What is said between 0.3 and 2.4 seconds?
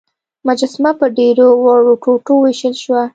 مجسمه په ډیرو وړو ټوټو